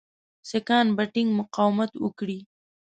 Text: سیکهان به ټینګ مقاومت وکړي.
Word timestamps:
سیکهان 0.49 0.87
به 0.95 1.03
ټینګ 1.13 1.29
مقاومت 1.39 1.91
وکړي. 2.03 2.39